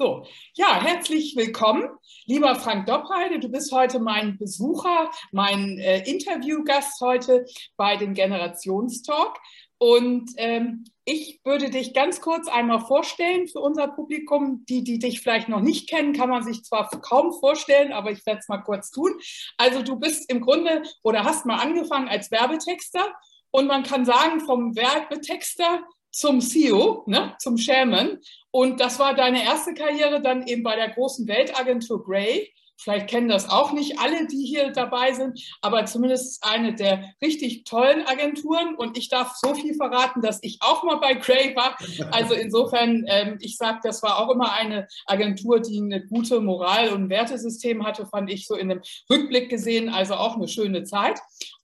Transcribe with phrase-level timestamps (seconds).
[0.00, 0.24] So,
[0.54, 1.86] ja, herzlich willkommen,
[2.24, 3.38] lieber Frank Doppheide.
[3.38, 7.44] Du bist heute mein Besucher, mein äh, Interviewgast heute
[7.76, 9.36] bei dem Generationstalk.
[9.76, 14.64] Und ähm, ich würde dich ganz kurz einmal vorstellen für unser Publikum.
[14.70, 18.24] Die, die dich vielleicht noch nicht kennen, kann man sich zwar kaum vorstellen, aber ich
[18.24, 19.12] werde es mal kurz tun.
[19.58, 23.04] Also du bist im Grunde oder hast mal angefangen als Werbetexter
[23.50, 28.18] und man kann sagen, vom Werbetexter zum CEO, ne, zum Chairman.
[28.50, 32.52] Und das war deine erste Karriere dann eben bei der großen Weltagentur Gray.
[32.82, 37.64] Vielleicht kennen das auch nicht alle, die hier dabei sind, aber zumindest eine der richtig
[37.64, 38.74] tollen Agenturen.
[38.74, 41.76] Und ich darf so viel verraten, dass ich auch mal bei Gray war.
[42.10, 46.94] Also insofern, ähm, ich sage, das war auch immer eine Agentur, die eine gute Moral-
[46.94, 49.90] und Wertesystem hatte, fand ich so in dem Rückblick gesehen.
[49.90, 51.20] Also auch eine schöne Zeit.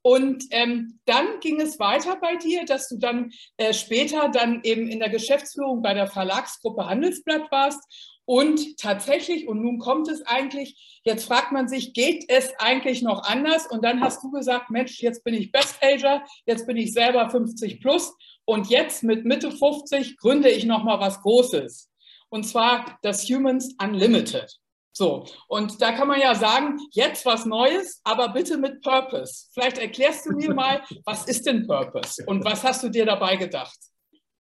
[0.06, 4.86] Und ähm, dann ging es weiter bei dir, dass du dann äh, später dann eben
[4.86, 7.80] in der Geschäftsführung bei der Verlagsgruppe Handelsblatt warst.
[8.24, 13.24] Und tatsächlich, und nun kommt es eigentlich, jetzt fragt man sich, geht es eigentlich noch
[13.24, 13.66] anders?
[13.66, 17.80] Und dann hast du gesagt, Mensch, jetzt bin ich Bestager, jetzt bin ich selber 50
[17.80, 21.90] plus und jetzt mit Mitte 50 gründe ich nochmal was Großes.
[22.28, 24.56] Und zwar das Humans Unlimited.
[24.96, 29.48] So, und da kann man ja sagen, jetzt was Neues, aber bitte mit Purpose.
[29.52, 33.36] Vielleicht erklärst du mir mal, was ist denn Purpose und was hast du dir dabei
[33.36, 33.78] gedacht?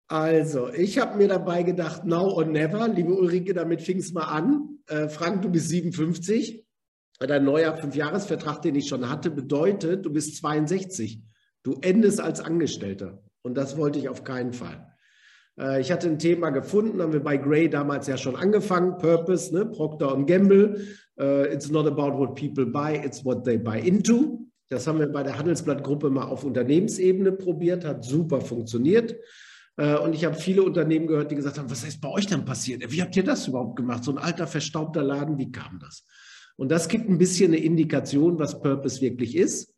[0.08, 2.88] Also, ich habe mir dabei gedacht, now or never.
[2.88, 4.80] Liebe Ulrike, damit fing es mal an.
[4.88, 6.66] Äh, Frank, du bist 57.
[7.20, 11.22] Dein neuer Fünfjahresvertrag, den ich schon hatte, bedeutet, du bist 62.
[11.62, 13.22] Du endest als Angestellter.
[13.44, 14.89] Und das wollte ich auf keinen Fall.
[15.60, 19.54] Äh, ich hatte ein Thema gefunden, haben wir bei Gray damals ja schon angefangen, Purpose,
[19.54, 19.66] ne?
[19.66, 20.82] Procter Gamble.
[21.20, 24.40] Uh, it's not about what people buy, it's what they buy into.
[24.70, 29.18] Das haben wir bei der Handelsblattgruppe mal auf Unternehmensebene probiert, hat super funktioniert.
[29.78, 32.46] Uh, und ich habe viele Unternehmen gehört, die gesagt haben, was ist bei euch dann
[32.46, 32.90] passiert?
[32.90, 34.04] Wie habt ihr das überhaupt gemacht?
[34.06, 36.06] So ein alter, verstaubter Laden, wie kam das?
[36.56, 39.74] Und das gibt ein bisschen eine Indikation, was Purpose wirklich ist.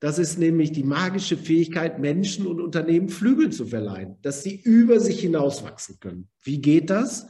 [0.00, 5.00] Das ist nämlich die magische Fähigkeit, Menschen und Unternehmen Flügel zu verleihen, dass sie über
[5.00, 6.28] sich hinauswachsen können.
[6.42, 7.26] Wie geht das?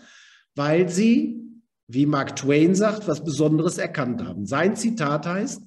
[0.56, 1.41] Weil sie,
[1.87, 4.47] wie Mark Twain sagt, was Besonderes erkannt haben.
[4.47, 5.62] Sein Zitat heißt,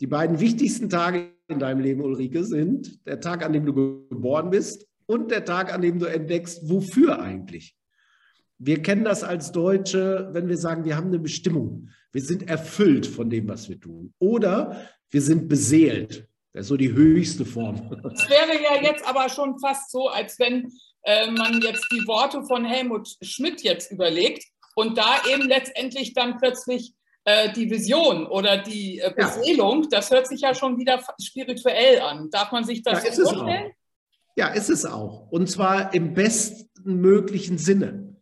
[0.00, 3.74] die beiden wichtigsten Tage in deinem Leben, Ulrike, sind der Tag, an dem du
[4.08, 7.76] geboren bist und der Tag, an dem du entdeckst, wofür eigentlich.
[8.58, 11.88] Wir kennen das als Deutsche, wenn wir sagen, wir haben eine Bestimmung.
[12.10, 14.14] Wir sind erfüllt von dem, was wir tun.
[14.18, 16.28] Oder wir sind beseelt.
[16.58, 17.88] Das ist so die höchste Form.
[18.02, 20.72] Das wäre ja jetzt aber schon fast so, als wenn
[21.04, 24.42] äh, man jetzt die Worte von Helmut Schmidt jetzt überlegt
[24.74, 26.94] und da eben letztendlich dann plötzlich
[27.26, 29.88] äh, die Vision oder die äh, Beseelung, ja.
[29.88, 32.28] das hört sich ja schon wieder spirituell an.
[32.32, 33.70] Darf man sich das ja, so vorstellen?
[34.34, 35.30] Ja, ist es auch.
[35.30, 38.16] Und zwar im besten möglichen Sinne.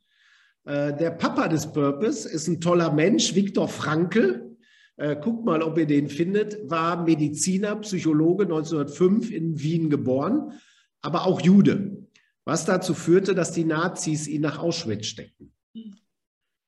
[0.67, 4.56] Äh, der Papa des Purpose ist ein toller Mensch, Viktor Frankl
[4.97, 10.53] äh, guckt mal, ob ihr den findet, war Mediziner, Psychologe, 1905 in Wien geboren,
[11.03, 12.09] aber auch Jude,
[12.45, 15.53] was dazu führte, dass die Nazis ihn nach Auschwitz steckten.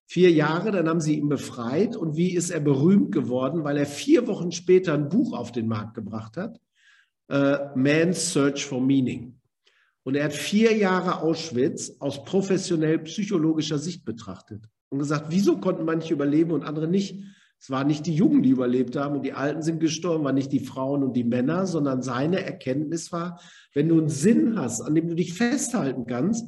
[0.06, 3.86] Vier Jahre, dann haben sie ihn befreit und wie ist er berühmt geworden, weil er
[3.86, 6.58] vier Wochen später ein Buch auf den Markt gebracht hat,
[7.28, 9.38] äh, Man's Search for Meaning.
[10.04, 15.84] Und er hat vier Jahre Auschwitz aus professionell psychologischer Sicht betrachtet und gesagt, wieso konnten
[15.84, 17.22] manche überleben und andere nicht?
[17.60, 20.52] Es waren nicht die Jungen, die überlebt haben und die Alten sind gestorben, waren nicht
[20.52, 23.40] die Frauen und die Männer, sondern seine Erkenntnis war,
[23.74, 26.46] wenn du einen Sinn hast, an dem du dich festhalten kannst,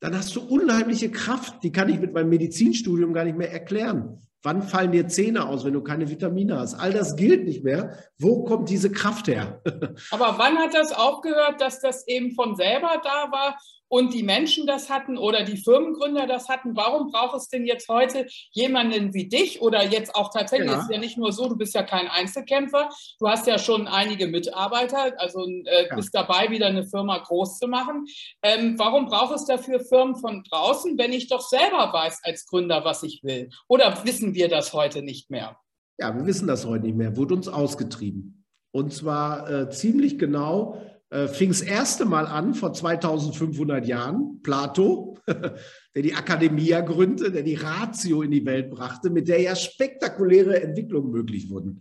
[0.00, 1.62] dann hast du unheimliche Kraft.
[1.62, 4.18] Die kann ich mit meinem Medizinstudium gar nicht mehr erklären.
[4.42, 6.74] Wann fallen dir Zähne aus, wenn du keine Vitamine hast?
[6.74, 7.98] All das gilt nicht mehr.
[8.18, 9.60] Wo kommt diese Kraft her?
[10.10, 14.66] Aber wann hat das aufgehört, dass das eben von selber da war und die Menschen
[14.66, 19.28] das hatten oder die Firmengründer das hatten, warum braucht es denn jetzt heute jemanden wie
[19.28, 20.80] dich oder jetzt auch tatsächlich, ja.
[20.80, 22.88] ist ja nicht nur so, du bist ja kein Einzelkämpfer,
[23.18, 25.94] du hast ja schon einige Mitarbeiter, also äh, ja.
[25.94, 28.06] bist dabei, wieder eine Firma groß zu machen.
[28.42, 32.84] Ähm, warum braucht es dafür Firmen von draußen, wenn ich doch selber weiß als Gründer,
[32.84, 33.50] was ich will?
[33.68, 35.58] Oder wissen wir das heute nicht mehr?
[35.98, 38.44] Ja, wir wissen das heute nicht mehr, wurde uns ausgetrieben.
[38.70, 40.78] Und zwar äh, ziemlich genau
[41.16, 47.42] äh, fing das erste Mal an vor 2500 Jahren, Plato, der die Akademia gründete, der
[47.42, 51.80] die Ratio in die Welt brachte, mit der ja spektakuläre Entwicklungen möglich wurden.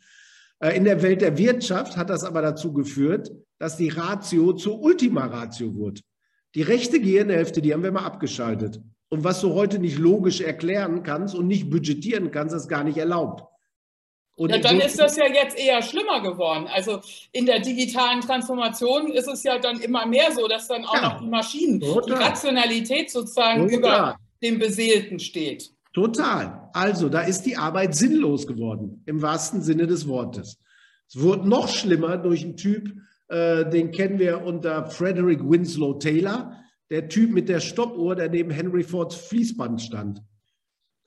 [0.59, 3.29] Äh, in der Welt der Wirtschaft hat das aber dazu geführt,
[3.59, 5.99] dass die Ratio zur Ultima Ratio wurde.
[6.55, 8.79] Die rechte Gehirnhälfte, die haben wir mal abgeschaltet.
[9.09, 12.97] Und was du heute nicht logisch erklären kannst und nicht budgetieren kannst, ist gar nicht
[12.97, 13.43] erlaubt.
[14.37, 16.67] Und ja, dann ist das ja jetzt eher schlimmer geworden.
[16.67, 16.99] Also
[17.31, 21.01] in der digitalen Transformation ist es ja dann immer mehr so, dass dann auch ja.
[21.13, 22.03] noch die Maschinen, Total.
[22.05, 23.77] die Rationalität sozusagen Total.
[23.77, 25.71] über dem Beseelten steht.
[25.93, 26.69] Total.
[26.73, 30.59] Also da ist die Arbeit sinnlos geworden, im wahrsten Sinne des Wortes.
[31.07, 32.91] Es wurde noch schlimmer durch einen Typ,
[33.29, 36.51] äh, den kennen wir unter Frederick Winslow Taylor,
[36.89, 40.21] der Typ mit der Stoppuhr, der neben Henry Fords Fließband stand.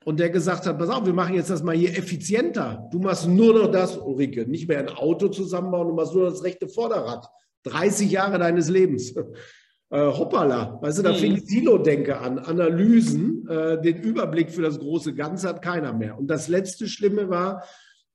[0.08, 2.88] Und der gesagt hat, pass auf, wir machen jetzt das mal hier effizienter.
[2.90, 6.42] Du machst nur noch das, Ulrike, nicht mehr ein Auto zusammenbauen, du machst nur das
[6.42, 7.28] rechte Vorderrad.
[7.64, 9.14] 30 Jahre deines Lebens.
[9.90, 11.16] Äh, hoppala, weißt du, da mhm.
[11.16, 16.18] fing die Silo-Denke an, Analysen, äh, den Überblick für das große Ganze hat keiner mehr.
[16.18, 17.64] Und das letzte Schlimme war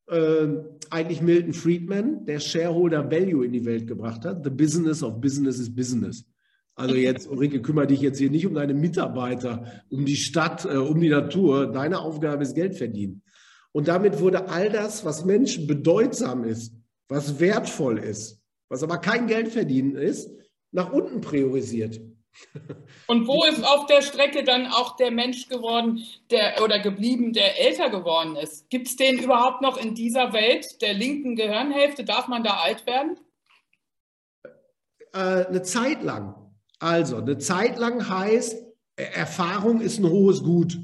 [0.07, 0.50] äh,
[0.92, 4.44] eigentlich Milton Friedman, der Shareholder Value in die Welt gebracht hat.
[4.44, 6.24] The business of business is business.
[6.75, 10.78] Also jetzt, Ulrike, kümmere dich jetzt hier nicht um deine Mitarbeiter, um die Stadt, äh,
[10.78, 11.68] um die Natur.
[11.68, 13.22] Deine Aufgabe ist Geld verdienen.
[13.72, 16.74] Und damit wurde all das, was Menschen bedeutsam ist,
[17.08, 20.31] was wertvoll ist, was aber kein Geld verdienen ist,
[20.72, 22.02] nach unten priorisiert.
[23.06, 27.62] Und wo ist auf der Strecke dann auch der Mensch geworden, der oder geblieben, der
[27.62, 28.70] älter geworden ist?
[28.72, 32.04] Gibt es den überhaupt noch in dieser Welt der linken Gehirnhälfte?
[32.04, 33.18] Darf man da alt werden?
[35.14, 36.43] Äh, eine Zeit lang.
[36.84, 38.62] Also, eine Zeit lang heißt,
[38.98, 40.78] Erfahrung ist ein hohes Gut.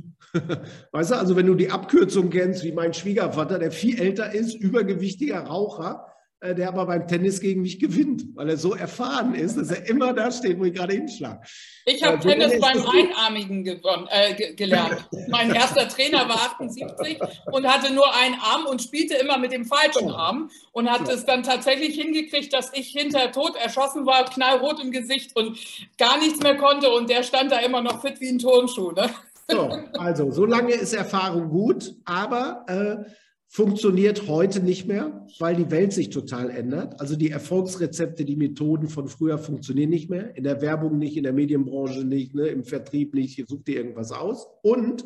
[0.94, 4.56] Weißt du, also wenn du die Abkürzung kennst, wie mein Schwiegervater, der viel älter ist,
[4.56, 6.06] übergewichtiger Raucher,
[6.42, 10.14] der aber beim Tennis gegen mich gewinnt, weil er so erfahren ist, dass er immer
[10.14, 11.42] da steht, wo ich gerade hinschlage.
[11.86, 15.06] Ich habe äh, Tennis beim Einarmigen gewonnen, äh, gelernt.
[15.28, 17.20] mein erster Trainer war 78
[17.52, 21.26] und hatte nur einen Arm und spielte immer mit dem falschen Arm und hat es
[21.26, 25.58] dann tatsächlich hingekriegt, dass ich hinter Tod erschossen war, knallrot im Gesicht und
[25.98, 28.92] gar nichts mehr konnte und der stand da immer noch fit wie ein Turnschuh.
[28.92, 29.10] Ne?
[29.50, 33.10] So, also so lange ist Erfahrung gut, aber äh,
[33.52, 37.02] funktioniert heute nicht mehr, weil die Welt sich total ändert.
[37.02, 40.38] Also die Erfolgsrezepte, die Methoden von früher funktionieren nicht mehr.
[40.38, 43.36] In der Werbung nicht, in der Medienbranche nicht, ne, im Vertrieb nicht.
[43.36, 44.46] Hier sucht ihr irgendwas aus.
[44.62, 45.04] Und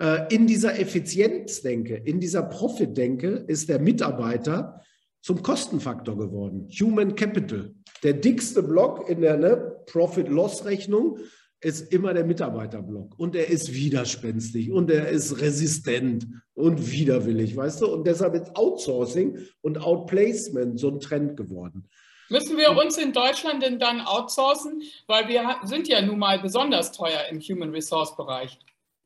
[0.00, 4.82] äh, in dieser Effizienzdenke, in dieser Profitdenke ist der Mitarbeiter
[5.22, 6.68] zum Kostenfaktor geworden.
[6.80, 7.72] Human Capital.
[8.02, 11.18] Der dickste Block in der ne, Profit-Loss-Rechnung
[11.60, 17.82] ist immer der Mitarbeiterblock und er ist widerspenstig und er ist resistent und widerwillig, weißt
[17.82, 17.86] du?
[17.86, 21.88] Und deshalb ist Outsourcing und Outplacement so ein Trend geworden.
[22.30, 24.82] Müssen wir uns in Deutschland denn dann outsourcen?
[25.08, 28.58] Weil wir sind ja nun mal besonders teuer im Human Resource Bereich.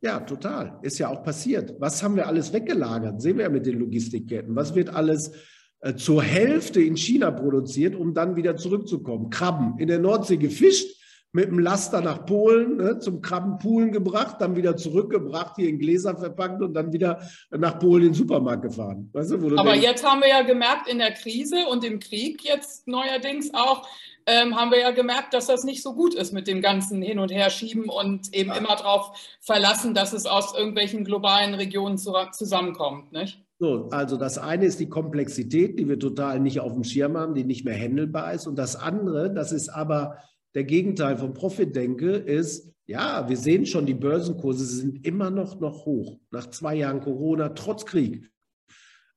[0.02, 0.78] Ja, total.
[0.82, 1.74] Ist ja auch passiert.
[1.80, 3.22] Was haben wir alles weggelagert?
[3.22, 4.54] Sehen wir ja mit den Logistikketten.
[4.54, 5.32] Was wird alles
[5.80, 9.30] äh, zur Hälfte in China produziert, um dann wieder zurückzukommen?
[9.30, 10.94] Krabben in der Nordsee gefischt,
[11.34, 16.16] mit dem Laster nach Polen ne, zum Krabbenpoolen gebracht, dann wieder zurückgebracht, hier in Gläser
[16.16, 17.20] verpackt und dann wieder
[17.50, 19.10] nach Polen in den Supermarkt gefahren.
[19.12, 22.44] Weißt du, Aber denkst, jetzt haben wir ja gemerkt, in der Krise und im Krieg
[22.44, 23.84] jetzt neuerdings auch,
[24.26, 27.18] ähm, haben wir ja gemerkt, dass das nicht so gut ist mit dem ganzen Hin-
[27.18, 28.56] und Herschieben und eben ja.
[28.56, 33.10] immer darauf verlassen, dass es aus irgendwelchen globalen Regionen zu, zusammenkommt.
[33.10, 33.42] Nicht?
[33.58, 37.34] So, also das eine ist die Komplexität, die wir total nicht auf dem Schirm haben,
[37.34, 38.46] die nicht mehr handelbar ist.
[38.46, 40.18] Und das andere, das ist aber
[40.54, 45.86] der Gegenteil von Profit-Denke ist, ja, wir sehen schon, die Börsenkurse sind immer noch, noch
[45.86, 48.30] hoch, nach zwei Jahren Corona, trotz Krieg.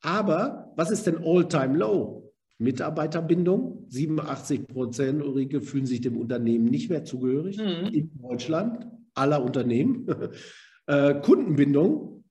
[0.01, 2.23] Aber was ist denn All-Time-Low?
[2.59, 7.57] Mitarbeiterbindung, 87 Prozent, Ulrike, fühlen sich dem Unternehmen nicht mehr zugehörig.
[7.57, 7.93] Mhm.
[7.93, 10.07] In Deutschland, aller Unternehmen.
[10.87, 12.23] äh, Kundenbindung,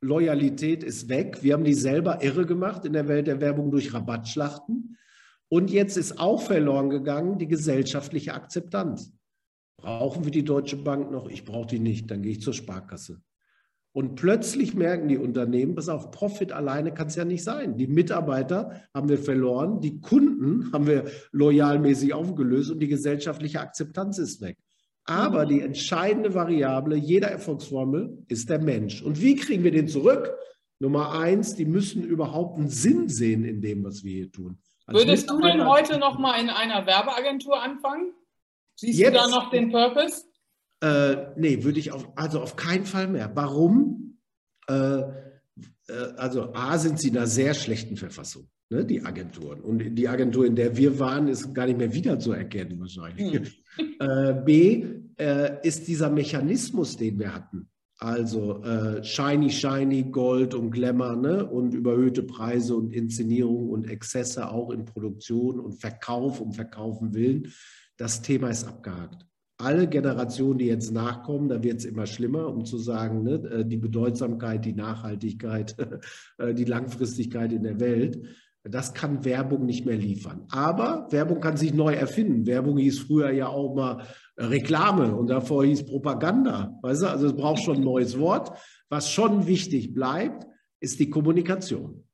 [0.00, 1.38] Loyalität ist weg.
[1.42, 4.96] Wir haben die selber irre gemacht in der Welt der Werbung durch Rabattschlachten.
[5.48, 9.12] Und jetzt ist auch verloren gegangen die gesellschaftliche Akzeptanz.
[9.78, 11.28] Brauchen wir die Deutsche Bank noch?
[11.28, 13.22] Ich brauche die nicht, dann gehe ich zur Sparkasse.
[13.92, 17.76] Und plötzlich merken die Unternehmen, pass auf, Profit alleine kann es ja nicht sein.
[17.76, 24.18] Die Mitarbeiter haben wir verloren, die Kunden haben wir loyalmäßig aufgelöst und die gesellschaftliche Akzeptanz
[24.18, 24.58] ist weg.
[25.04, 29.02] Aber die entscheidende Variable jeder Erfolgsformel ist der Mensch.
[29.02, 30.34] Und wie kriegen wir den zurück?
[30.80, 34.58] Nummer eins, die müssen überhaupt einen Sinn sehen in dem, was wir hier tun.
[34.88, 38.12] Würdest du denn heute noch mal in einer Werbeagentur anfangen?
[38.74, 40.24] Siehst Jetzt, du da noch den Purpose?
[40.80, 43.30] Äh, nee, würde ich auf, also auf keinen Fall mehr.
[43.34, 44.18] Warum?
[44.68, 45.04] Äh, äh,
[46.16, 49.60] also A sind sie in einer sehr schlechten Verfassung, ne, die Agenturen.
[49.60, 53.32] Und die Agentur, in der wir waren, ist gar nicht mehr wiederzuerkennen wahrscheinlich.
[53.32, 53.46] Hm.
[54.00, 54.84] Äh, B
[55.18, 57.68] äh, ist dieser Mechanismus, den wir hatten,
[57.98, 61.44] also äh, shiny, shiny, Gold und Glamour ne?
[61.44, 67.52] und überhöhte Preise und Inszenierung und Exzesse auch in Produktion und Verkauf um Verkaufen willen.
[67.96, 69.26] Das Thema ist abgehakt.
[69.60, 73.34] Alle Generationen, die jetzt nachkommen, da wird es immer schlimmer, um zu sagen, ne?
[73.50, 75.74] Äh, die Bedeutsamkeit, die Nachhaltigkeit,
[76.38, 78.20] äh, die Langfristigkeit in der Welt.
[78.64, 80.44] Das kann Werbung nicht mehr liefern.
[80.50, 82.46] Aber Werbung kann sich neu erfinden.
[82.46, 86.78] Werbung hieß früher ja auch mal Reklame und davor hieß Propaganda.
[86.82, 87.06] Weißt du?
[87.06, 88.56] Also es braucht schon ein neues Wort.
[88.88, 90.46] Was schon wichtig bleibt,
[90.80, 92.04] ist die Kommunikation.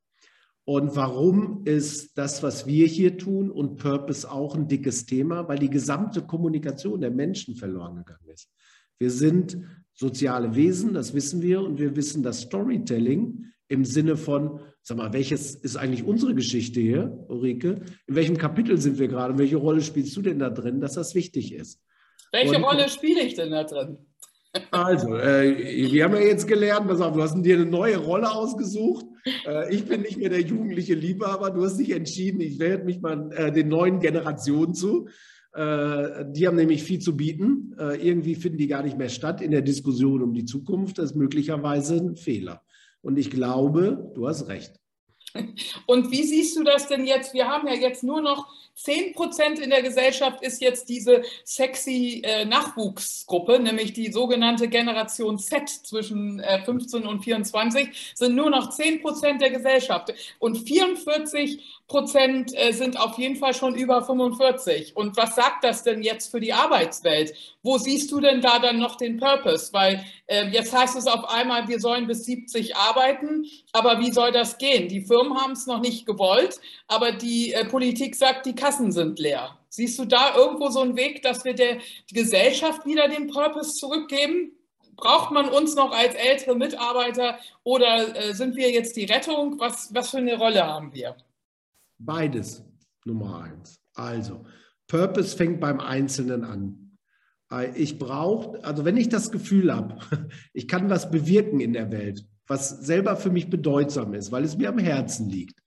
[0.67, 5.47] Und warum ist das, was wir hier tun und Purpose auch ein dickes Thema?
[5.47, 8.51] Weil die gesamte Kommunikation der Menschen verloren gegangen ist.
[8.99, 9.59] Wir sind
[9.93, 15.13] soziale Wesen, das wissen wir, und wir wissen, dass Storytelling im Sinne von, sag mal,
[15.15, 17.81] welches ist eigentlich unsere Geschichte hier, Ulrike?
[18.07, 19.39] In welchem Kapitel sind wir gerade?
[19.39, 21.81] Welche Rolle spielst du denn da drin, dass das wichtig ist?
[22.33, 23.97] Welche und, Rolle spiele ich denn da drin?
[24.71, 28.31] Also, äh, wir haben ja jetzt gelernt, pass auf, du hast dir eine neue Rolle
[28.31, 29.07] ausgesucht.
[29.47, 33.01] Äh, ich bin nicht mehr der jugendliche Liebhaber, du hast dich entschieden, ich werde mich
[33.01, 35.09] mal äh, den neuen Generationen zu.
[35.55, 37.75] Äh, die haben nämlich viel zu bieten.
[37.79, 40.99] Äh, irgendwie finden die gar nicht mehr statt in der Diskussion um die Zukunft.
[40.99, 42.64] Das ist möglicherweise ein Fehler.
[43.05, 44.73] Und ich glaube, du hast recht.
[45.87, 47.35] Und wie siehst du das denn jetzt?
[47.35, 52.23] Wir haben ja jetzt nur noch 10 Prozent in der Gesellschaft ist jetzt diese sexy
[52.25, 58.71] äh, Nachwuchsgruppe, nämlich die sogenannte Generation Z zwischen äh, 15 und 24, sind nur noch
[58.71, 60.13] 10 Prozent der Gesellschaft.
[60.41, 64.97] Und 44 Prozent äh, sind auf jeden Fall schon über 45.
[64.97, 67.35] Und was sagt das denn jetzt für die Arbeitswelt?
[67.63, 69.73] Wo siehst du denn da dann noch den Purpose?
[69.73, 73.45] Weil äh, jetzt heißt es auf einmal, wir sollen bis 70 arbeiten.
[73.73, 74.89] Aber wie soll das gehen?
[74.89, 79.19] Die Firmen haben es noch nicht gewollt, aber die äh, Politik sagt, die Kassen sind
[79.19, 79.59] leer.
[79.69, 81.79] Siehst du da irgendwo so einen Weg, dass wir der
[82.11, 84.53] Gesellschaft wieder den Purpose zurückgeben?
[84.97, 89.59] Braucht man uns noch als ältere Mitarbeiter oder äh, sind wir jetzt die Rettung?
[89.59, 91.17] Was, was für eine Rolle haben wir?
[92.05, 92.63] Beides,
[93.05, 93.81] Nummer eins.
[93.95, 94.45] Also,
[94.89, 96.99] Purpose fängt beim Einzelnen an.
[97.51, 99.99] Äh, ich brauche, also wenn ich das Gefühl habe,
[100.53, 104.57] ich kann was bewirken in der Welt, was selber für mich bedeutsam ist, weil es
[104.57, 105.61] mir am Herzen liegt,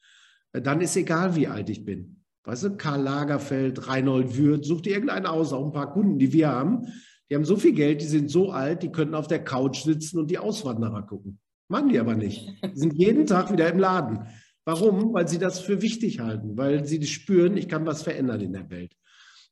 [0.53, 2.24] äh, dann ist egal, wie alt ich bin.
[2.44, 6.32] Weißt du, Karl Lagerfeld, Reinhold Würth, such dir irgendeinen aus, auch ein paar Kunden, die
[6.32, 6.88] wir haben.
[7.29, 10.17] Die haben so viel Geld, die sind so alt, die könnten auf der Couch sitzen
[10.17, 11.39] und die Auswanderer gucken.
[11.67, 12.48] Machen die aber nicht.
[12.63, 14.27] Die sind jeden Tag wieder im Laden.
[14.68, 15.14] Warum?
[15.14, 18.70] Weil sie das für wichtig halten, weil sie spüren, ich kann was verändern in der
[18.70, 18.98] Welt.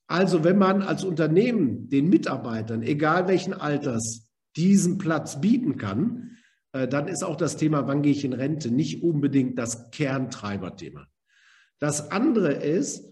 [0.08, 6.32] Also wenn man als Unternehmen den Mitarbeitern, egal welchen Alters, diesen Platz bieten kann,
[6.74, 11.08] äh, dann ist auch das Thema, wann gehe ich in Rente, nicht unbedingt das Kerntreiberthema.
[11.80, 13.06] Das andere ist,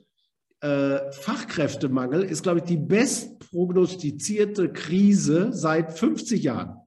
[0.60, 6.83] äh, Fachkräftemangel ist, glaube ich, die bestprognostizierte Krise seit 50 Jahren.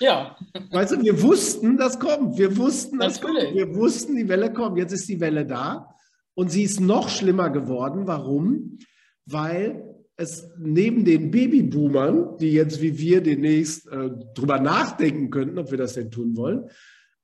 [0.00, 0.36] Ja.
[0.70, 2.38] Weißt du, wir wussten, das kommt.
[2.38, 3.44] Wir wussten, das Natürlich.
[3.44, 3.56] kommt.
[3.56, 4.78] Wir wussten, die Welle kommt.
[4.78, 5.94] Jetzt ist die Welle da.
[6.34, 8.06] Und sie ist noch schlimmer geworden.
[8.06, 8.78] Warum?
[9.26, 9.84] Weil
[10.16, 15.78] es neben den Babyboomern, die jetzt wie wir demnächst äh, drüber nachdenken könnten, ob wir
[15.78, 16.68] das denn tun wollen,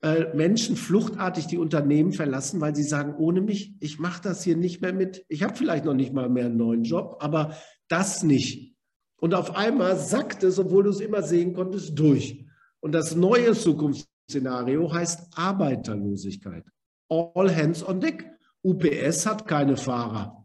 [0.03, 4.57] äh, Menschen fluchtartig die Unternehmen verlassen, weil sie sagen, ohne mich, ich mache das hier
[4.57, 5.25] nicht mehr mit.
[5.29, 7.57] Ich habe vielleicht noch nicht mal mehr einen neuen Job, aber
[7.89, 8.78] das nicht.
[9.21, 12.45] Und auf einmal sackt es, obwohl du es immer sehen konntest, durch.
[12.81, 16.65] Und das neue Zukunftsszenario heißt Arbeiterlosigkeit.
[17.09, 18.31] All hands on deck.
[18.63, 20.38] UPS hat keine Fahrer.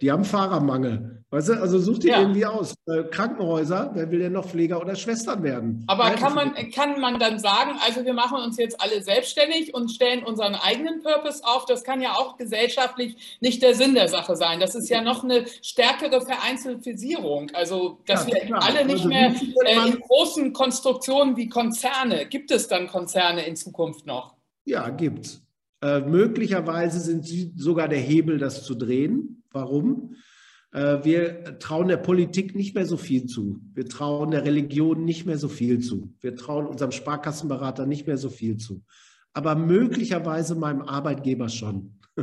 [0.00, 1.24] Die haben Fahrermangel.
[1.30, 2.20] Weißt du, also such dir ja.
[2.20, 2.74] irgendwie aus.
[2.86, 5.84] Äh, Krankenhäuser, wer will denn noch Pfleger oder Schwestern werden?
[5.86, 9.90] Aber kann man, kann man dann sagen, also wir machen uns jetzt alle selbstständig und
[9.90, 11.66] stellen unseren eigenen Purpose auf?
[11.66, 14.58] Das kann ja auch gesellschaftlich nicht der Sinn der Sache sein.
[14.58, 17.50] Das ist ja noch eine stärkere Vereinzelfisierung.
[17.54, 19.34] Also, dass ja, wir alle nicht also, mehr
[19.66, 22.26] äh, in großen Konstruktionen wie Konzerne.
[22.26, 24.34] Gibt es dann Konzerne in Zukunft noch?
[24.64, 25.42] Ja, gibt's.
[25.82, 29.39] Äh, möglicherweise sind sie sogar der Hebel, das zu drehen.
[29.52, 30.14] Warum?
[30.72, 33.60] Äh, wir trauen der Politik nicht mehr so viel zu.
[33.74, 36.14] Wir trauen der Religion nicht mehr so viel zu.
[36.20, 38.82] Wir trauen unserem Sparkassenberater nicht mehr so viel zu.
[39.32, 41.96] Aber möglicherweise meinem Arbeitgeber schon.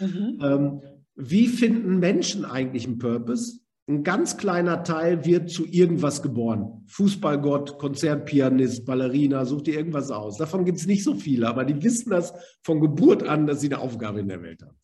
[0.00, 0.38] Mhm.
[0.42, 0.80] Ähm,
[1.14, 3.60] wie finden Menschen eigentlich einen Purpose?
[3.88, 6.84] Ein ganz kleiner Teil wird zu irgendwas geboren.
[6.86, 10.38] Fußballgott, Konzertpianist, Ballerina, such dir irgendwas aus.
[10.38, 12.32] Davon gibt es nicht so viele, aber die wissen das
[12.62, 14.76] von Geburt an, dass sie eine Aufgabe in der Welt haben.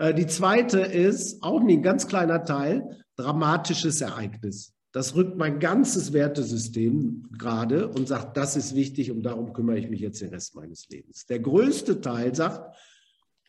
[0.00, 4.72] Äh, die zweite ist, auch ein ganz kleiner Teil, dramatisches Ereignis.
[4.92, 9.88] Das rückt mein ganzes Wertesystem gerade und sagt, das ist wichtig und darum kümmere ich
[9.88, 11.26] mich jetzt den Rest meines Lebens.
[11.26, 12.74] Der größte Teil sagt,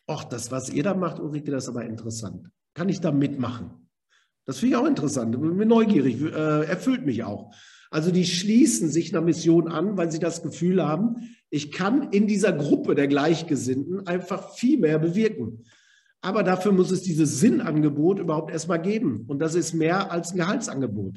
[0.06, 2.48] ach, das, was ihr da macht, Ulrike, das ist aber interessant.
[2.74, 3.88] Kann ich da mitmachen?
[4.44, 5.40] Das finde ich auch interessant.
[5.40, 7.52] Bin neugierig, äh, erfüllt mich auch.
[7.90, 12.26] Also die schließen sich einer Mission an, weil sie das Gefühl haben, ich kann in
[12.26, 15.64] dieser Gruppe der Gleichgesinnten einfach viel mehr bewirken.
[16.22, 19.24] Aber dafür muss es dieses Sinnangebot überhaupt erstmal geben.
[19.28, 21.16] Und das ist mehr als ein Gehaltsangebot.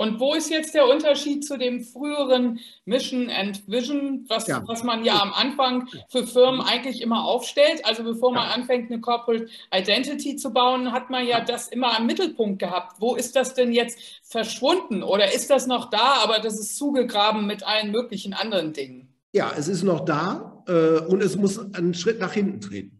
[0.00, 4.62] Und wo ist jetzt der Unterschied zu dem früheren Mission and Vision, was, ja.
[4.64, 7.84] was man ja am Anfang für Firmen eigentlich immer aufstellt?
[7.84, 8.54] Also bevor man ja.
[8.54, 13.00] anfängt, eine Corporate Identity zu bauen, hat man ja das immer im Mittelpunkt gehabt.
[13.00, 15.02] Wo ist das denn jetzt verschwunden?
[15.02, 19.12] Oder ist das noch da, aber das ist zugegraben mit allen möglichen anderen Dingen?
[19.32, 22.97] Ja, es ist noch da äh, und es muss einen Schritt nach hinten treten.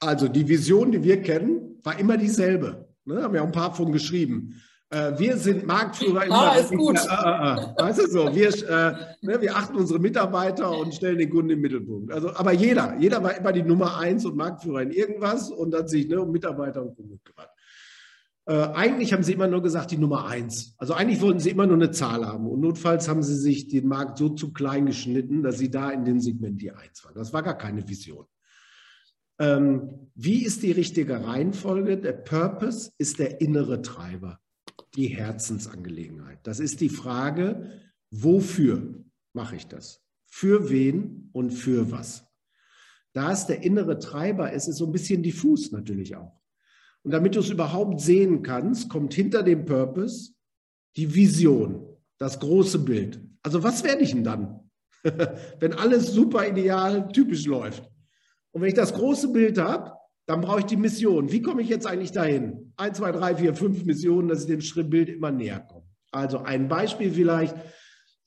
[0.00, 2.88] Also die Vision, die wir kennen, war immer dieselbe.
[3.04, 4.60] Ne, haben wir auch ein paar von geschrieben.
[4.90, 6.96] Äh, wir sind Marktführer in ah, ist gut.
[6.96, 11.30] Äh, äh, weißt du so, wir, äh, ne, wir achten unsere Mitarbeiter und stellen den
[11.30, 12.12] Kunden im Mittelpunkt.
[12.12, 15.90] Also, aber jeder, jeder war immer die Nummer eins und Marktführer in irgendwas und hat
[15.90, 17.50] sich ne, um Mitarbeiter und Kunden gekümmert.
[18.46, 20.74] Äh, eigentlich haben sie immer nur gesagt, die Nummer eins.
[20.78, 22.46] Also eigentlich wollten sie immer nur eine Zahl haben.
[22.46, 26.06] Und notfalls haben sie sich den Markt so zu klein geschnitten, dass sie da in
[26.06, 27.14] dem Segment die eins waren.
[27.14, 28.24] Das war gar keine Vision.
[29.38, 31.96] Ähm, wie ist die richtige Reihenfolge?
[31.96, 34.40] Der Purpose ist der innere Treiber
[34.96, 36.40] die Herzensangelegenheit.
[36.42, 37.70] Das ist die Frage,
[38.10, 40.02] wofür mache ich das?
[40.26, 42.26] Für wen und für was?
[43.12, 46.40] Da es der innere Treiber ist, ist so ein bisschen diffus natürlich auch.
[47.02, 50.32] Und damit du es überhaupt sehen kannst, kommt hinter dem Purpose
[50.96, 53.20] die Vision, das große Bild.
[53.42, 54.68] Also was werde ich denn dann,
[55.60, 57.88] wenn alles super ideal, typisch läuft?
[58.58, 59.92] Und wenn ich das große Bild habe,
[60.26, 61.30] dann brauche ich die Mission.
[61.30, 62.72] Wie komme ich jetzt eigentlich dahin?
[62.76, 65.86] Ein, zwei, drei, vier, fünf Missionen, dass ich dem Schrittbild immer näher komme.
[66.10, 67.54] Also ein Beispiel vielleicht,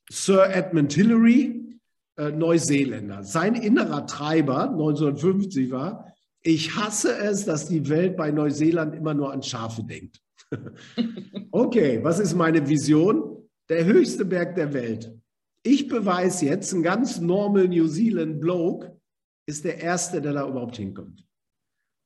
[0.09, 1.77] Sir Edmund Hillary,
[2.15, 3.25] äh, Neuseeländer.
[3.25, 9.33] Sein innerer Treiber 1950 war, ich hasse es, dass die Welt bei Neuseeland immer nur
[9.33, 10.21] an Schafe denkt.
[11.51, 13.49] okay, was ist meine Vision?
[13.67, 15.13] Der höchste Berg der Welt.
[15.61, 19.00] Ich beweise jetzt, ein ganz normal New Zealand Bloke
[19.45, 21.25] ist der Erste, der da überhaupt hinkommt.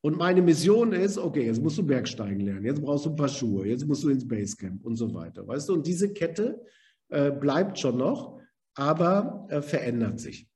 [0.02, 3.28] Und meine Mission ist, okay, jetzt musst du Bergsteigen lernen, jetzt brauchst du ein paar
[3.28, 5.48] Schuhe, jetzt musst du ins Basecamp und so weiter.
[5.48, 6.64] Weißt du, und diese Kette
[7.10, 8.40] äh, bleibt schon noch,
[8.76, 10.48] aber äh, verändert sich.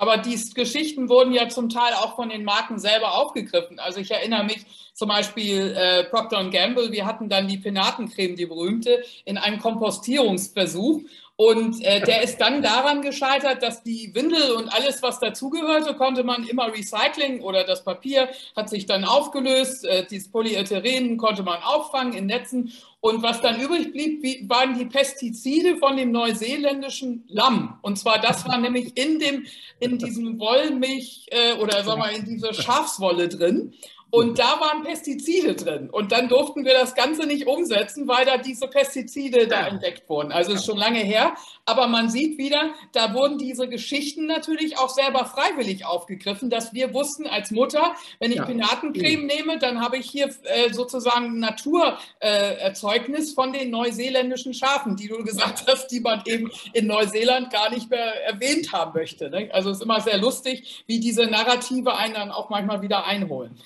[0.00, 3.78] Aber die Geschichten wurden ja zum Teil auch von den Marken selber aufgegriffen.
[3.78, 8.46] Also ich erinnere mich zum Beispiel äh, Procter Gamble, wir hatten dann die Penatencreme, die
[8.46, 11.02] berühmte, in einem Kompostierungsversuch.
[11.40, 16.22] Und äh, der ist dann daran gescheitert, dass die Windel und alles, was dazugehörte, konnte
[16.22, 19.86] man immer recyceln oder das Papier hat sich dann aufgelöst.
[19.86, 22.74] Äh, dieses Polyethylen konnte man auffangen in Netzen.
[23.00, 27.78] Und was dann übrig blieb, wie, waren die Pestizide von dem neuseeländischen Lamm.
[27.80, 29.46] Und zwar, das war nämlich in, dem,
[29.78, 33.72] in diesem Wollmilch äh, oder sagen wir in dieser Schafswolle drin.
[34.10, 35.88] Und da waren Pestizide drin.
[35.90, 40.32] Und dann durften wir das Ganze nicht umsetzen, weil da diese Pestizide da entdeckt wurden.
[40.32, 41.34] Also ist schon lange her.
[41.64, 46.92] Aber man sieht wieder, da wurden diese Geschichten natürlich auch selber freiwillig aufgegriffen, dass wir
[46.92, 48.44] wussten als Mutter, wenn ich ja.
[48.44, 55.08] Pinatencreme nehme, dann habe ich hier äh, sozusagen Naturerzeugnis äh, von den neuseeländischen Schafen, die
[55.08, 59.30] du gesagt hast, die man eben in Neuseeland gar nicht mehr erwähnt haben möchte.
[59.30, 59.48] Ne?
[59.52, 63.56] Also es ist immer sehr lustig, wie diese Narrative einen dann auch manchmal wieder einholen.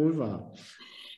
[0.00, 0.52] Ja, wohl wahr.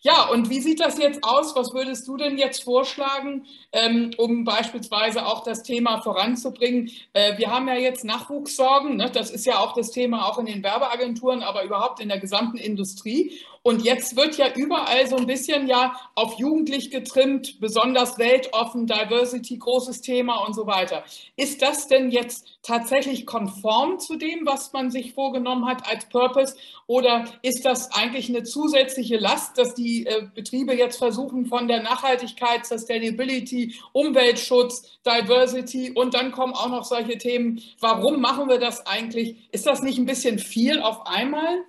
[0.04, 1.54] Ja, und wie sieht das jetzt aus?
[1.54, 6.90] Was würdest du denn jetzt vorschlagen, ähm, um beispielsweise auch das Thema voranzubringen?
[7.12, 9.12] Äh, wir haben ja jetzt Nachwuchssorgen, ne?
[9.12, 12.58] das ist ja auch das Thema auch in den Werbeagenturen, aber überhaupt in der gesamten
[12.58, 13.38] Industrie.
[13.64, 19.56] Und jetzt wird ja überall so ein bisschen ja auf jugendlich getrimmt, besonders weltoffen, Diversity,
[19.56, 21.04] großes Thema und so weiter.
[21.36, 26.56] Ist das denn jetzt tatsächlich konform zu dem, was man sich vorgenommen hat als Purpose?
[26.88, 31.82] Oder ist das eigentlich eine zusätzliche Last, dass die äh, Betriebe jetzt versuchen, von der
[31.82, 38.86] Nachhaltigkeit, Sustainability, Umweltschutz, Diversity und dann kommen auch noch solche Themen, warum machen wir das
[38.86, 39.48] eigentlich?
[39.52, 41.64] Ist das nicht ein bisschen viel auf einmal?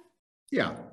[0.49, 0.92] Ja,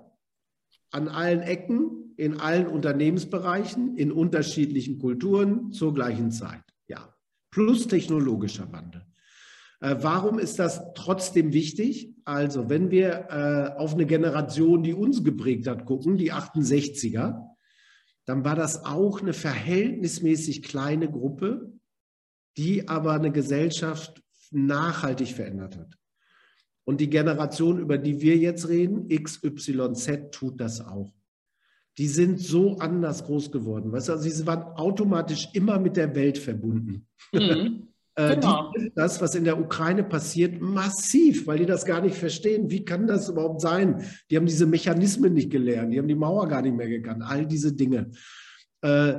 [0.90, 6.62] an allen Ecken, in allen Unternehmensbereichen, in unterschiedlichen Kulturen zur gleichen Zeit.
[6.86, 7.14] Ja,
[7.50, 9.06] plus technologischer Wandel.
[9.80, 12.14] Äh, warum ist das trotzdem wichtig?
[12.24, 17.46] Also, wenn wir äh, auf eine Generation, die uns geprägt hat, gucken, die 68er,
[18.26, 21.72] dann war das auch eine verhältnismäßig kleine Gruppe,
[22.56, 25.99] die aber eine Gesellschaft nachhaltig verändert hat.
[26.84, 31.12] Und die Generation, über die wir jetzt reden, XYZ, tut das auch.
[31.98, 33.92] Die sind so anders groß geworden.
[33.92, 37.06] Weißt du, also sie waren automatisch immer mit der Welt verbunden.
[37.32, 37.86] Mhm.
[38.16, 38.72] Äh, genau.
[38.76, 42.68] Die, das, was in der Ukraine passiert, massiv, weil die das gar nicht verstehen.
[42.68, 44.04] Wie kann das überhaupt sein?
[44.28, 47.46] Die haben diese Mechanismen nicht gelernt, die haben die Mauer gar nicht mehr gekannt, all
[47.46, 48.10] diese Dinge.
[48.82, 49.14] Äh,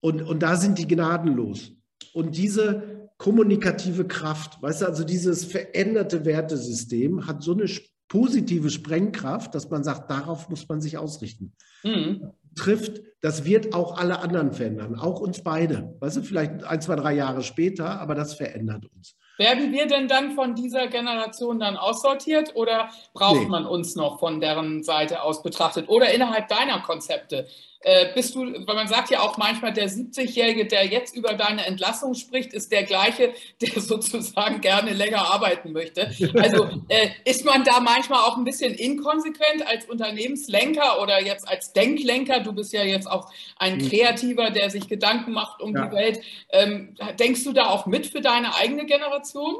[0.00, 1.72] und, und da sind die gnadenlos.
[2.14, 7.68] Und diese kommunikative Kraft, weißt du, also dieses veränderte Wertesystem hat so eine
[8.08, 11.52] positive Sprengkraft, dass man sagt, darauf muss man sich ausrichten.
[11.82, 12.32] Mhm.
[12.54, 15.96] Trifft, das wird auch alle anderen verändern, auch uns beide.
[16.00, 19.16] Weißt du, vielleicht ein, zwei, drei Jahre später, aber das verändert uns.
[19.36, 23.46] Werden wir denn dann von dieser Generation dann aussortiert oder braucht nee.
[23.46, 27.46] man uns noch von deren Seite aus betrachtet oder innerhalb deiner Konzepte?
[27.80, 31.64] Äh, bist du, weil man sagt ja auch manchmal, der 70-Jährige, der jetzt über deine
[31.64, 36.10] Entlassung spricht, ist der gleiche, der sozusagen gerne länger arbeiten möchte.
[36.34, 41.72] Also äh, ist man da manchmal auch ein bisschen inkonsequent als Unternehmenslenker oder jetzt als
[41.72, 42.40] Denklenker?
[42.40, 43.88] Du bist ja jetzt auch ein mhm.
[43.88, 45.86] Kreativer, der sich Gedanken macht um ja.
[45.86, 46.20] die Welt.
[46.50, 49.54] Ähm, denkst du da auch mit für deine eigene Generation?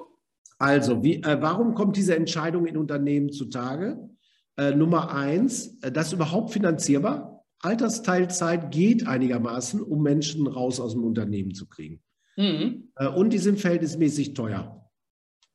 [0.59, 4.11] Also, wie, äh, warum kommt diese Entscheidung in Unternehmen zutage?
[4.57, 7.38] Äh, Nummer eins, äh, das ist überhaupt finanzierbar?
[7.61, 12.01] Altersteilzeit geht einigermaßen, um Menschen raus aus dem Unternehmen zu kriegen.
[12.37, 12.91] Mhm.
[12.97, 14.75] Äh, und die sind verhältnismäßig teuer.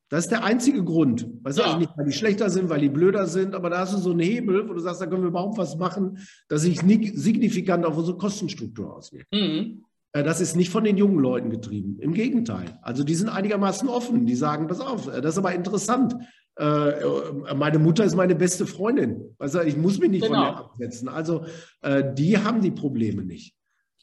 [0.09, 1.27] Das ist der einzige Grund.
[1.41, 1.65] Weißt ja.
[1.65, 4.11] also nicht, weil die schlechter sind, weil die blöder sind, aber da hast du so
[4.11, 7.97] einen Hebel, wo du sagst, da können wir überhaupt was machen, das sich signifikant auf
[7.97, 9.33] unsere Kostenstruktur auswirkt.
[9.33, 9.85] Mhm.
[10.11, 11.97] Äh, das ist nicht von den jungen Leuten getrieben.
[11.99, 12.77] Im Gegenteil.
[12.81, 14.25] Also die sind einigermaßen offen.
[14.25, 16.15] Die sagen, pass auf, äh, das ist aber interessant.
[16.57, 19.35] Äh, meine Mutter ist meine beste Freundin.
[19.39, 20.35] Also ich muss mich nicht genau.
[20.35, 21.09] von der absetzen.
[21.09, 21.45] Also
[21.81, 23.55] äh, die haben die Probleme nicht.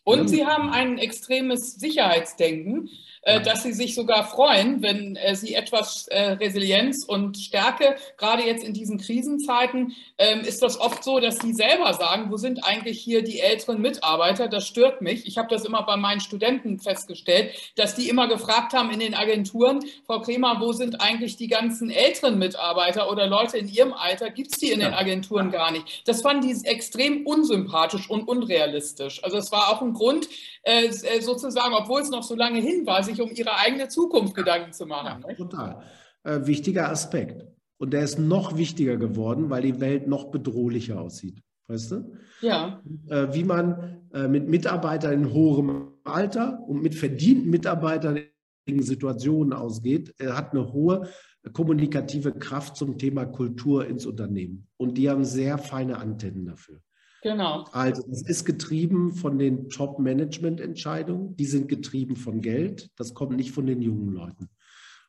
[0.03, 2.89] Und sie haben ein extremes Sicherheitsdenken.
[3.23, 8.43] Äh, dass sie sich sogar freuen, wenn äh, sie etwas äh, Resilienz und Stärke, gerade
[8.43, 12.65] jetzt in diesen Krisenzeiten, ähm, ist das oft so, dass sie selber sagen, wo sind
[12.65, 14.49] eigentlich hier die älteren Mitarbeiter?
[14.49, 15.27] Das stört mich.
[15.27, 19.15] Ich habe das immer bei meinen Studenten festgestellt, dass die immer gefragt haben in den
[19.15, 24.31] Agenturen, Frau Kremer, wo sind eigentlich die ganzen älteren Mitarbeiter oder Leute in ihrem Alter?
[24.31, 26.09] Gibt es die in den Agenturen gar nicht?
[26.09, 29.23] Das fanden die extrem unsympathisch und unrealistisch.
[29.23, 30.27] Also es war auch ein Grund,
[31.21, 34.87] sozusagen, obwohl es noch so lange hin war, sich um ihre eigene Zukunft Gedanken zu
[34.87, 35.25] machen.
[35.29, 35.83] Ja, total.
[36.23, 37.47] Äh, wichtiger Aspekt.
[37.79, 41.43] Und der ist noch wichtiger geworden, weil die Welt noch bedrohlicher aussieht.
[41.69, 42.13] Weißt du?
[42.41, 42.83] Ja.
[43.09, 48.21] Äh, wie man äh, mit Mitarbeitern in hohem Alter und mit verdienten Mitarbeitern
[48.67, 51.09] in Situationen ausgeht, hat eine hohe
[51.53, 54.69] kommunikative Kraft zum Thema Kultur ins Unternehmen.
[54.77, 56.81] Und die haben sehr feine Antennen dafür.
[57.23, 57.65] Genau.
[57.73, 63.53] Also es ist getrieben von den Top-Management-Entscheidungen, die sind getrieben von Geld, das kommt nicht
[63.53, 64.49] von den jungen Leuten.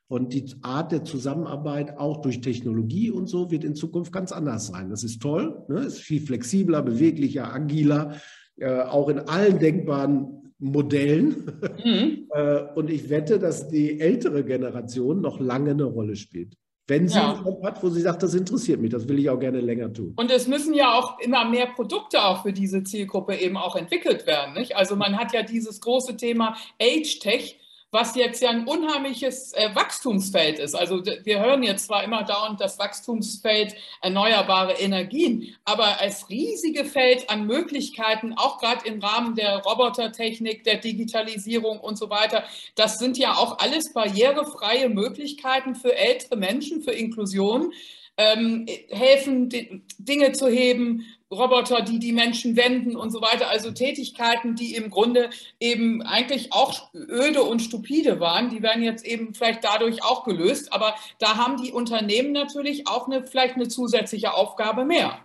[0.07, 4.67] Und die Art der Zusammenarbeit, auch durch Technologie und so, wird in Zukunft ganz anders
[4.67, 4.89] sein.
[4.89, 5.85] Das ist toll, ne?
[5.85, 8.17] ist viel flexibler, beweglicher, agiler,
[8.57, 11.45] äh, auch in allen denkbaren Modellen.
[11.83, 12.27] Mhm.
[12.35, 16.57] äh, und ich wette, dass die ältere Generation noch lange eine Rolle spielt.
[16.91, 17.35] Wenn sie ja.
[17.35, 19.93] einen Job hat, wo sie sagt, das interessiert mich, das will ich auch gerne länger
[19.93, 20.11] tun.
[20.17, 24.27] Und es müssen ja auch immer mehr Produkte auch für diese Zielgruppe eben auch entwickelt
[24.27, 24.55] werden.
[24.55, 24.75] Nicht?
[24.75, 27.60] Also man hat ja dieses große Thema Age Tech,
[27.91, 30.75] was jetzt ja ein unheimliches äh, Wachstumsfeld ist.
[30.75, 37.29] Also wir hören jetzt zwar immer dauernd das Wachstumsfeld erneuerbare Energien, aber als riesige Feld
[37.29, 43.17] an Möglichkeiten, auch gerade im Rahmen der Robotertechnik, der Digitalisierung und so weiter, das sind
[43.17, 47.73] ja auch alles barrierefreie Möglichkeiten für ältere Menschen, für Inklusion.
[48.17, 49.49] Ähm, helfen,
[49.97, 53.49] Dinge zu heben, Roboter, die die Menschen wenden und so weiter.
[53.49, 59.05] Also Tätigkeiten, die im Grunde eben eigentlich auch öde und stupide waren, die werden jetzt
[59.05, 60.73] eben vielleicht dadurch auch gelöst.
[60.73, 65.19] Aber da haben die Unternehmen natürlich auch eine, vielleicht eine zusätzliche Aufgabe mehr.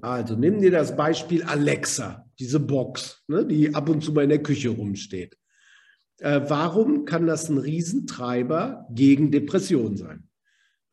[0.00, 4.30] Also nimm dir das Beispiel Alexa, diese Box, ne, die ab und zu mal in
[4.30, 5.38] der Küche rumsteht.
[6.18, 10.28] Äh, warum kann das ein Riesentreiber gegen Depression sein?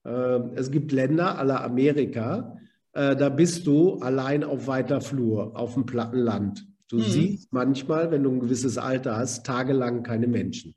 [0.05, 2.57] Äh, es gibt Länder aller Amerika,
[2.93, 6.67] äh, da bist du allein auf weiter Flur, auf dem platten Land.
[6.87, 7.03] Du mhm.
[7.03, 10.75] siehst manchmal, wenn du ein gewisses Alter hast, tagelang keine Menschen.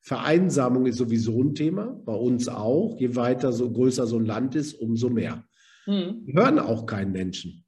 [0.00, 2.96] Vereinsamung ist sowieso ein Thema, bei uns auch.
[2.98, 5.44] Je weiter, so größer so ein Land ist, umso mehr.
[5.86, 6.24] Mhm.
[6.26, 7.64] Die hören auch keinen Menschen.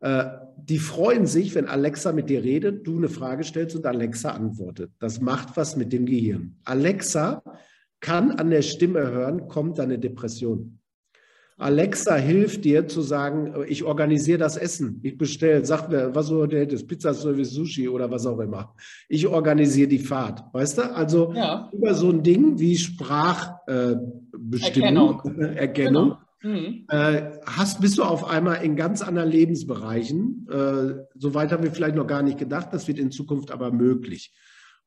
[0.00, 0.24] Äh,
[0.56, 4.92] die freuen sich, wenn Alexa mit dir redet, du eine Frage stellst und Alexa antwortet.
[4.98, 6.56] Das macht was mit dem Gehirn.
[6.64, 7.42] Alexa
[8.00, 10.79] kann an der Stimme hören, kommt eine Depression.
[11.60, 14.98] Alexa hilft dir zu sagen, ich organisiere das Essen.
[15.02, 18.74] Ich bestelle, sag mir, was du heute hättest, Pizzaservice, Sushi oder was auch immer.
[19.08, 20.42] Ich organisiere die Fahrt.
[20.52, 20.94] Weißt du?
[20.94, 21.68] Also ja.
[21.72, 24.10] über so ein Ding wie Sprachbestimmung,
[24.56, 25.20] äh, Erkennung,
[25.54, 26.60] Erkennung genau.
[26.60, 26.86] mhm.
[26.88, 30.48] äh, hast, bist du auf einmal in ganz anderen Lebensbereichen.
[30.50, 32.68] Äh, Soweit haben wir vielleicht noch gar nicht gedacht.
[32.72, 34.32] Das wird in Zukunft aber möglich.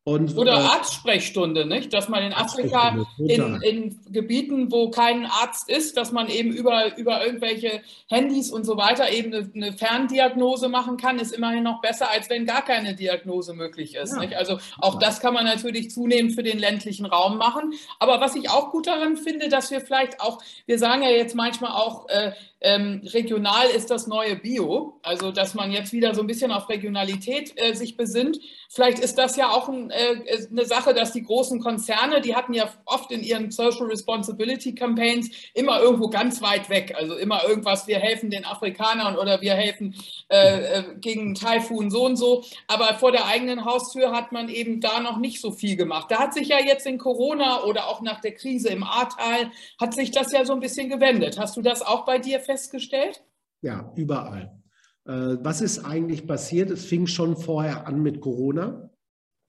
[0.06, 1.94] Und, Oder äh, Arztsprechstunde, nicht?
[1.94, 6.98] Dass man in Afrika in, in, Gebieten, wo kein Arzt ist, dass man eben über,
[6.98, 11.80] über irgendwelche Handys und so weiter eben eine, eine Ferndiagnose machen kann, ist immerhin noch
[11.80, 14.18] besser, als wenn gar keine Diagnose möglich ist.
[14.22, 14.38] Ja.
[14.38, 17.74] Also auch das kann man natürlich zunehmend für den ländlichen Raum machen.
[17.98, 21.34] Aber was ich auch gut daran finde, dass wir vielleicht auch, wir sagen ja jetzt
[21.34, 22.34] manchmal auch, äh,
[22.64, 26.70] ähm, regional ist das neue Bio, also dass man jetzt wieder so ein bisschen auf
[26.70, 28.40] Regionalität äh, sich besinnt.
[28.70, 32.54] Vielleicht ist das ja auch ein, äh, eine Sache, dass die großen Konzerne, die hatten
[32.54, 37.86] ja oft in ihren Social Responsibility Campaigns immer irgendwo ganz weit weg, also immer irgendwas,
[37.88, 39.96] wir helfen den Afrikanern oder wir helfen
[40.30, 44.80] äh, äh gegen Taifun so und so, aber vor der eigenen Haustür hat man eben
[44.80, 46.10] da noch nicht so viel gemacht.
[46.10, 49.94] Da hat sich ja jetzt in Corona oder auch nach der Krise im Ahrtal, hat
[49.94, 51.38] sich das ja so ein bisschen gewendet.
[51.38, 52.53] Hast du das auch bei dir festgestellt?
[52.54, 53.24] Festgestellt?
[53.62, 54.62] Ja, überall.
[55.06, 56.70] Äh, was ist eigentlich passiert?
[56.70, 58.90] Es fing schon vorher an mit Corona.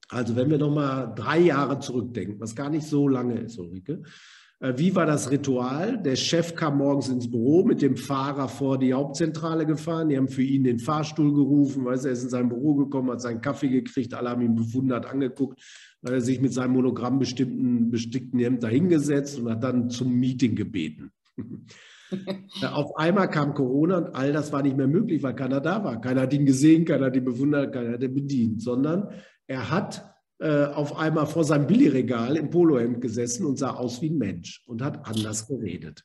[0.09, 4.03] Also wenn wir noch mal drei Jahre zurückdenken, was gar nicht so lange ist, Ulrike.
[4.59, 6.01] Äh, wie war das Ritual?
[6.01, 10.09] Der Chef kam morgens ins Büro mit dem Fahrer vor die Hauptzentrale gefahren.
[10.09, 11.85] Die haben für ihn den Fahrstuhl gerufen.
[11.85, 14.15] Weißt, er ist in sein Büro gekommen, hat seinen Kaffee gekriegt.
[14.15, 15.61] Alle haben ihn bewundert angeguckt.
[16.03, 20.55] Hat er sich mit seinem Monogramm bestimmten, bestickten Hemd dahingesetzt und hat dann zum Meeting
[20.55, 21.11] gebeten.
[22.61, 25.99] Auf einmal kam Corona und all das war nicht mehr möglich, weil keiner da war.
[26.01, 29.09] Keiner hat ihn gesehen, keiner hat ihn bewundert, keiner hat ihn bedient, sondern
[29.47, 30.05] er hat
[30.39, 34.63] äh, auf einmal vor seinem Billigregal im Polohemd gesessen und sah aus wie ein Mensch
[34.67, 36.03] und hat anders geredet.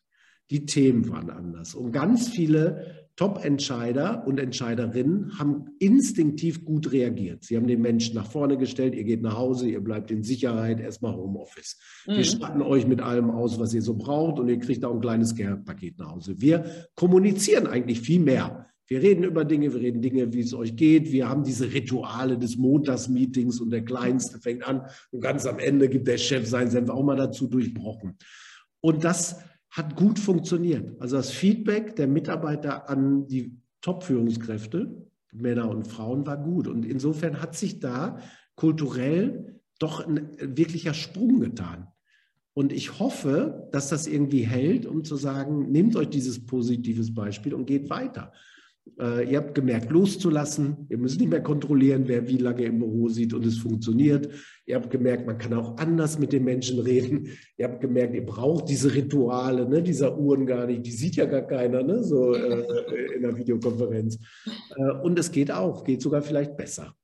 [0.51, 1.75] Die Themen waren anders.
[1.75, 7.45] Und ganz viele Top-Entscheider und Entscheiderinnen haben instinktiv gut reagiert.
[7.45, 10.81] Sie haben den Menschen nach vorne gestellt, ihr geht nach Hause, ihr bleibt in Sicherheit,
[10.81, 11.79] erstmal Homeoffice.
[12.07, 12.17] Mhm.
[12.17, 15.03] Wir statten euch mit allem aus, was ihr so braucht und ihr kriegt auch ein
[15.03, 16.41] kleines Geldpaket nach Hause.
[16.41, 18.69] Wir kommunizieren eigentlich viel mehr.
[18.87, 21.13] Wir reden über Dinge, wir reden Dinge, wie es euch geht.
[21.13, 25.91] Wir haben diese Rituale des Montagsmeetings und der Kleinste fängt an und ganz am Ende
[25.91, 28.17] gibt der Chef sein Senf auch mal dazu durchbrochen.
[28.81, 29.37] Und das
[29.71, 31.01] hat gut funktioniert.
[31.01, 36.67] Also das Feedback der Mitarbeiter an die Top-Führungskräfte, Männer und Frauen, war gut.
[36.67, 38.19] Und insofern hat sich da
[38.57, 41.89] kulturell doch ein wirklicher Sprung getan.
[42.53, 47.55] Und ich hoffe, dass das irgendwie hält, um zu sagen, nehmt euch dieses positives Beispiel
[47.55, 48.33] und geht weiter.
[48.99, 50.87] Äh, ihr habt gemerkt, loszulassen.
[50.89, 54.29] Ihr müsst nicht mehr kontrollieren, wer wie lange im Büro sieht und es funktioniert.
[54.67, 57.29] Ihr habt gemerkt, man kann auch anders mit den Menschen reden.
[57.57, 60.85] Ihr habt gemerkt, ihr braucht diese Rituale, ne, dieser Uhren gar nicht.
[60.85, 64.19] Die sieht ja gar keiner, ne, so äh, in der Videokonferenz.
[64.77, 66.95] Äh, und es geht auch, geht sogar vielleicht besser.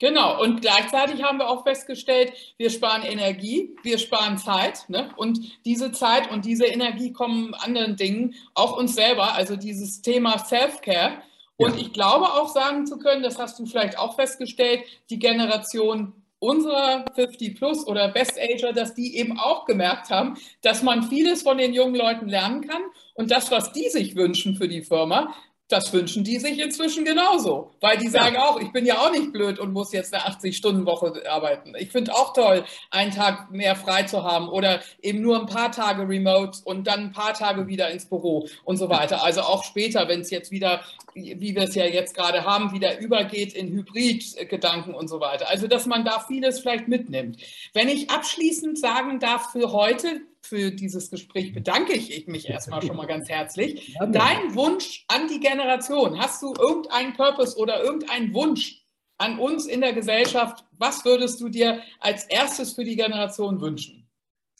[0.00, 4.88] Genau, und gleichzeitig haben wir auch festgestellt, wir sparen Energie, wir sparen Zeit.
[4.88, 5.10] Ne?
[5.16, 10.38] Und diese Zeit und diese Energie kommen anderen Dingen, auch uns selber, also dieses Thema
[10.38, 11.22] Self-Care.
[11.56, 11.82] Und ja.
[11.82, 17.04] ich glaube auch sagen zu können, das hast du vielleicht auch festgestellt, die Generation unserer
[17.14, 21.56] 50 Plus oder Best Ager, dass die eben auch gemerkt haben, dass man vieles von
[21.56, 22.82] den jungen Leuten lernen kann
[23.14, 25.34] und das, was die sich wünschen für die Firma,
[25.68, 29.32] das wünschen die sich inzwischen genauso, weil die sagen auch, ich bin ja auch nicht
[29.32, 31.74] blöd und muss jetzt eine 80-Stunden-Woche arbeiten.
[31.78, 35.72] Ich finde auch toll, einen Tag mehr frei zu haben oder eben nur ein paar
[35.72, 39.24] Tage remote und dann ein paar Tage wieder ins Büro und so weiter.
[39.24, 40.82] Also auch später, wenn es jetzt wieder,
[41.14, 45.48] wie wir es ja jetzt gerade haben, wieder übergeht in Hybrid-Gedanken und so weiter.
[45.48, 47.38] Also dass man da vieles vielleicht mitnimmt.
[47.72, 52.96] Wenn ich abschließend sagen darf für heute, für dieses Gespräch bedanke ich mich erstmal schon
[52.96, 53.96] mal ganz herzlich.
[54.12, 58.84] Dein Wunsch an die Generation, hast du irgendeinen Purpose oder irgendeinen Wunsch
[59.18, 60.64] an uns in der Gesellschaft?
[60.72, 64.03] Was würdest du dir als erstes für die Generation wünschen?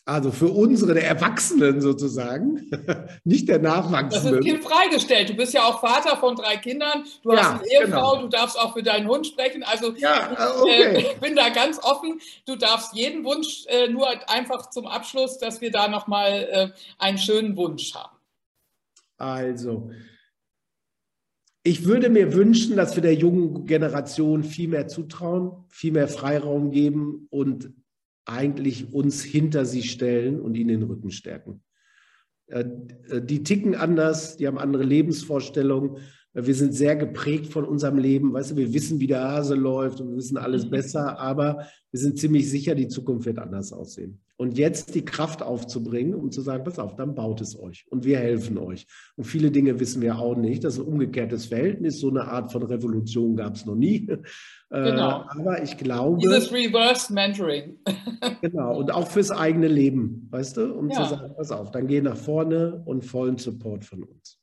[0.06, 2.70] Also für unsere, der Erwachsenen sozusagen,
[3.24, 4.36] nicht der Nachwachsenden.
[4.36, 5.30] Das ist dir freigestellt.
[5.30, 8.22] Du bist ja auch Vater von drei Kindern, du ja, hast eine Ehefrau, genau.
[8.22, 9.62] du darfst auch für deinen Hund sprechen.
[9.62, 11.06] Also ja, ich, äh, okay.
[11.16, 12.20] äh, bin da ganz offen.
[12.44, 17.16] Du darfst jeden Wunsch äh, nur einfach zum Abschluss, dass wir da nochmal äh, einen
[17.16, 18.14] schönen Wunsch haben.
[19.16, 19.90] Also,
[21.62, 26.72] ich würde mir wünschen, dass wir der jungen Generation viel mehr zutrauen, viel mehr Freiraum
[26.72, 27.72] geben und
[28.26, 31.62] eigentlich uns hinter sie stellen und ihnen den Rücken stärken.
[32.46, 32.64] Äh,
[33.22, 35.98] die ticken anders, die haben andere Lebensvorstellungen.
[36.34, 38.32] Wir sind sehr geprägt von unserem Leben.
[38.32, 40.70] Weißt du, wir wissen, wie der Hase läuft und wir wissen alles mhm.
[40.70, 44.20] besser, aber wir sind ziemlich sicher, die Zukunft wird anders aussehen.
[44.36, 48.04] Und jetzt die Kraft aufzubringen, um zu sagen, pass auf, dann baut es euch und
[48.04, 48.88] wir helfen euch.
[49.14, 50.64] Und viele Dinge wissen wir auch nicht.
[50.64, 52.00] Das ist ein umgekehrtes Verhältnis.
[52.00, 54.08] So eine Art von Revolution gab es noch nie.
[54.70, 55.24] Äh, genau.
[55.28, 56.18] aber ich glaube.
[56.18, 57.78] Dieses Reverse Mentoring.
[58.40, 58.76] genau.
[58.78, 60.96] Und auch fürs eigene Leben, weißt du, um ja.
[60.96, 64.40] zu sagen, pass auf, dann geh nach vorne und vollen Support von uns.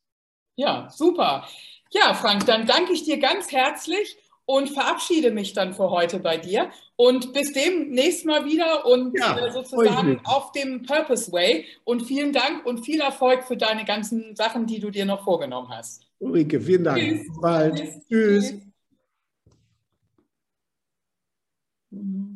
[0.55, 1.43] Ja, super.
[1.91, 6.37] Ja, Frank, dann danke ich dir ganz herzlich und verabschiede mich dann für heute bei
[6.37, 11.65] dir und bis demnächst mal wieder und ja, äh, sozusagen auf dem Purpose Way.
[11.83, 15.69] Und vielen Dank und viel Erfolg für deine ganzen Sachen, die du dir noch vorgenommen
[15.69, 16.03] hast.
[16.19, 16.99] Ulrike, vielen Dank.
[16.99, 17.27] Tschüss.
[17.27, 17.77] Bis bald.
[18.07, 18.53] Tschüss.
[21.89, 22.30] Tschüss.